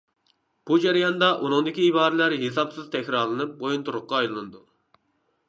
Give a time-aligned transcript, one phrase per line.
[0.69, 4.65] بۇ جەرياندا ئۇنىڭدىكى ئىبارىلەر ھېسابسىز تەكرارلىنىپ بويۇنتۇرۇققا ئايلىنىدۇ.